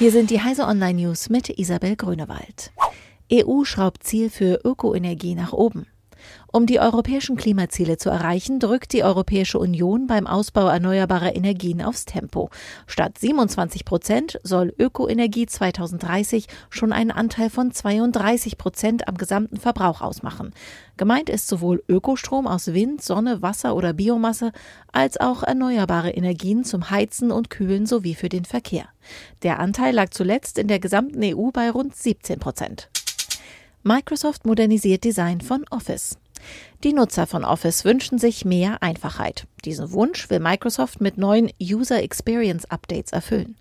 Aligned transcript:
Hier 0.00 0.12
sind 0.12 0.30
die 0.30 0.40
Heise 0.40 0.64
Online 0.64 1.02
News 1.02 1.28
mit 1.28 1.50
Isabel 1.58 1.94
Grünewald. 1.94 2.72
EU 3.30 3.64
schraubt 3.64 4.02
Ziel 4.02 4.30
für 4.30 4.58
Ökoenergie 4.64 5.34
nach 5.34 5.52
oben. 5.52 5.86
Um 6.52 6.66
die 6.66 6.80
europäischen 6.80 7.36
Klimaziele 7.36 7.96
zu 7.96 8.10
erreichen, 8.10 8.58
drückt 8.58 8.92
die 8.92 9.04
Europäische 9.04 9.58
Union 9.58 10.08
beim 10.08 10.26
Ausbau 10.26 10.66
erneuerbarer 10.66 11.36
Energien 11.36 11.80
aufs 11.80 12.06
Tempo. 12.06 12.50
Statt 12.86 13.18
27 13.18 13.84
Prozent 13.84 14.40
soll 14.42 14.74
Ökoenergie 14.76 15.46
2030 15.46 16.46
schon 16.68 16.92
einen 16.92 17.12
Anteil 17.12 17.50
von 17.50 17.70
32 17.70 18.58
Prozent 18.58 19.06
am 19.06 19.16
gesamten 19.16 19.58
Verbrauch 19.58 20.00
ausmachen. 20.00 20.52
Gemeint 20.96 21.30
ist 21.30 21.46
sowohl 21.46 21.84
Ökostrom 21.88 22.46
aus 22.46 22.74
Wind, 22.74 23.00
Sonne, 23.00 23.42
Wasser 23.42 23.76
oder 23.76 23.92
Biomasse 23.92 24.50
als 24.92 25.18
auch 25.18 25.42
erneuerbare 25.42 26.10
Energien 26.10 26.64
zum 26.64 26.90
Heizen 26.90 27.30
und 27.30 27.48
Kühlen 27.48 27.86
sowie 27.86 28.14
für 28.14 28.28
den 28.28 28.44
Verkehr. 28.44 28.86
Der 29.42 29.60
Anteil 29.60 29.94
lag 29.94 30.10
zuletzt 30.10 30.58
in 30.58 30.68
der 30.68 30.80
gesamten 30.80 31.22
EU 31.22 31.50
bei 31.52 31.70
rund 31.70 31.94
17 31.94 32.40
Prozent. 32.40 32.90
Microsoft 33.82 34.44
modernisiert 34.44 35.04
Design 35.04 35.40
von 35.40 35.64
Office. 35.70 36.18
Die 36.82 36.92
Nutzer 36.94 37.26
von 37.26 37.44
Office 37.44 37.84
wünschen 37.84 38.18
sich 38.18 38.44
mehr 38.44 38.82
Einfachheit. 38.82 39.46
Diesen 39.64 39.92
Wunsch 39.92 40.30
will 40.30 40.40
Microsoft 40.40 41.00
mit 41.00 41.18
neuen 41.18 41.50
User 41.60 42.02
Experience 42.02 42.64
Updates 42.70 43.12
erfüllen. 43.12 43.56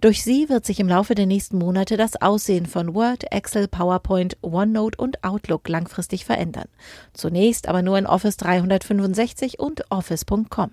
Durch 0.00 0.24
sie 0.24 0.48
wird 0.48 0.66
sich 0.66 0.80
im 0.80 0.88
Laufe 0.88 1.14
der 1.14 1.26
nächsten 1.26 1.58
Monate 1.58 1.96
das 1.96 2.20
Aussehen 2.20 2.66
von 2.66 2.94
Word, 2.94 3.30
Excel, 3.30 3.68
PowerPoint, 3.68 4.36
OneNote 4.42 5.00
und 5.00 5.22
Outlook 5.22 5.68
langfristig 5.68 6.24
verändern. 6.24 6.68
Zunächst 7.12 7.68
aber 7.68 7.82
nur 7.82 7.96
in 7.96 8.06
Office 8.06 8.36
365 8.38 9.60
und 9.60 9.90
Office.com. 9.90 10.72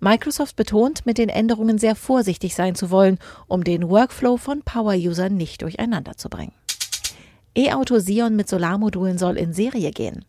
Microsoft 0.00 0.56
betont, 0.56 1.06
mit 1.06 1.18
den 1.18 1.28
Änderungen 1.28 1.78
sehr 1.78 1.94
vorsichtig 1.94 2.54
sein 2.54 2.74
zu 2.74 2.90
wollen, 2.90 3.18
um 3.46 3.64
den 3.64 3.88
Workflow 3.88 4.36
von 4.36 4.62
Power-Usern 4.62 5.34
nicht 5.34 5.62
durcheinander 5.62 6.16
zu 6.16 6.28
bringen. 6.28 6.52
E-Auto 7.54 7.98
Sion 7.98 8.34
mit 8.34 8.48
Solarmodulen 8.48 9.18
soll 9.18 9.36
in 9.36 9.52
Serie 9.52 9.90
gehen. 9.90 10.24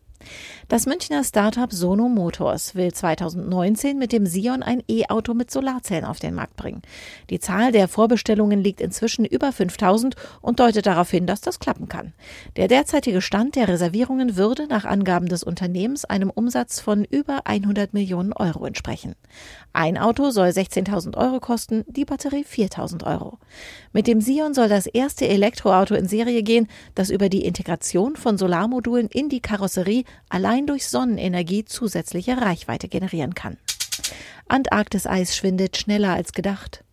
Das 0.68 0.86
Münchner 0.86 1.24
Startup 1.24 1.72
Sono 1.72 2.08
Motors 2.08 2.74
will 2.74 2.92
2019 2.92 3.98
mit 3.98 4.12
dem 4.12 4.26
Sion 4.26 4.62
ein 4.62 4.82
E-Auto 4.88 5.34
mit 5.34 5.50
Solarzellen 5.50 6.04
auf 6.04 6.18
den 6.18 6.34
Markt 6.34 6.56
bringen. 6.56 6.82
Die 7.30 7.40
Zahl 7.40 7.72
der 7.72 7.88
Vorbestellungen 7.88 8.60
liegt 8.60 8.80
inzwischen 8.80 9.24
über 9.24 9.52
5000 9.52 10.16
und 10.40 10.60
deutet 10.60 10.86
darauf 10.86 11.10
hin, 11.10 11.26
dass 11.26 11.40
das 11.40 11.58
klappen 11.58 11.88
kann. 11.88 12.12
Der 12.56 12.68
derzeitige 12.68 13.20
Stand 13.20 13.56
der 13.56 13.68
Reservierungen 13.68 14.36
würde 14.36 14.66
nach 14.66 14.84
Angaben 14.84 15.28
des 15.28 15.42
Unternehmens 15.42 16.04
einem 16.04 16.30
Umsatz 16.30 16.80
von 16.80 17.04
über 17.04 17.42
100 17.46 17.92
Millionen 17.94 18.32
Euro 18.32 18.64
entsprechen. 18.66 19.14
Ein 19.72 19.98
Auto 19.98 20.30
soll 20.30 20.48
16.000 20.48 21.16
Euro 21.16 21.40
kosten, 21.40 21.84
die 21.88 22.04
Batterie 22.04 22.44
4.000 22.44 23.04
Euro. 23.04 23.38
Mit 23.92 24.06
dem 24.06 24.20
Sion 24.20 24.54
soll 24.54 24.68
das 24.68 24.86
erste 24.86 25.26
Elektroauto 25.28 25.94
in 25.94 26.06
Serie 26.06 26.42
gehen, 26.42 26.68
das 26.94 27.10
über 27.10 27.28
die 27.28 27.44
Integration 27.44 28.16
von 28.16 28.38
Solarmodulen 28.38 29.08
in 29.08 29.28
die 29.28 29.40
Karosserie 29.40 30.04
allein 30.28 30.66
durch 30.66 30.86
Sonnenenergie 30.86 31.64
zusätzliche 31.64 32.40
Reichweite 32.40 32.88
generieren 32.88 33.34
kann. 33.34 33.56
Antarktiseis 34.48 35.36
schwindet 35.36 35.76
schneller 35.76 36.12
als 36.12 36.32
gedacht. 36.32 36.83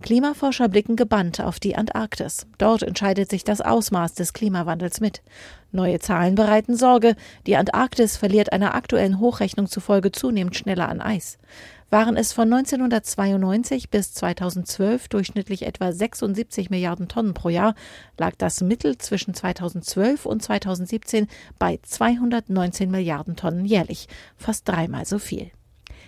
Klimaforscher 0.00 0.68
blicken 0.68 0.94
gebannt 0.94 1.40
auf 1.40 1.58
die 1.58 1.74
Antarktis. 1.74 2.46
Dort 2.58 2.82
entscheidet 2.84 3.28
sich 3.28 3.42
das 3.42 3.60
Ausmaß 3.60 4.14
des 4.14 4.32
Klimawandels 4.32 5.00
mit. 5.00 5.22
Neue 5.72 5.98
Zahlen 5.98 6.36
bereiten 6.36 6.76
Sorge. 6.76 7.16
Die 7.46 7.56
Antarktis 7.56 8.16
verliert 8.16 8.52
einer 8.52 8.74
aktuellen 8.74 9.18
Hochrechnung 9.18 9.66
zufolge 9.66 10.12
zunehmend 10.12 10.56
schneller 10.56 10.88
an 10.88 11.00
Eis. 11.00 11.38
Waren 11.90 12.16
es 12.16 12.32
von 12.32 12.52
1992 12.52 13.90
bis 13.90 14.12
2012 14.12 15.08
durchschnittlich 15.08 15.62
etwa 15.62 15.90
76 15.90 16.70
Milliarden 16.70 17.08
Tonnen 17.08 17.34
pro 17.34 17.48
Jahr, 17.48 17.74
lag 18.18 18.34
das 18.36 18.60
Mittel 18.60 18.98
zwischen 18.98 19.34
2012 19.34 20.26
und 20.26 20.42
2017 20.42 21.26
bei 21.58 21.80
219 21.82 22.90
Milliarden 22.90 23.36
Tonnen 23.36 23.64
jährlich, 23.64 24.06
fast 24.36 24.68
dreimal 24.68 25.06
so 25.06 25.18
viel. 25.18 25.50